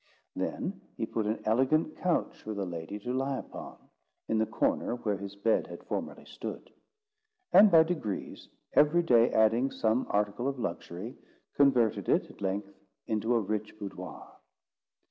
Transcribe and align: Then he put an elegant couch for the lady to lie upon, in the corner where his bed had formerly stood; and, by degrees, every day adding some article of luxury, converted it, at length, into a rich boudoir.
Then 0.35 0.81
he 0.97 1.05
put 1.05 1.27
an 1.27 1.41
elegant 1.45 1.95
couch 1.95 2.41
for 2.41 2.55
the 2.55 2.65
lady 2.65 2.97
to 3.01 3.13
lie 3.13 3.37
upon, 3.37 3.77
in 4.27 4.39
the 4.39 4.47
corner 4.47 4.95
where 4.95 5.15
his 5.17 5.35
bed 5.35 5.67
had 5.67 5.83
formerly 5.83 6.25
stood; 6.25 6.71
and, 7.53 7.69
by 7.69 7.83
degrees, 7.83 8.49
every 8.73 9.03
day 9.03 9.29
adding 9.29 9.69
some 9.69 10.07
article 10.09 10.47
of 10.47 10.57
luxury, 10.57 11.19
converted 11.53 12.09
it, 12.09 12.31
at 12.31 12.41
length, 12.41 12.73
into 13.05 13.35
a 13.35 13.39
rich 13.39 13.77
boudoir. 13.77 14.27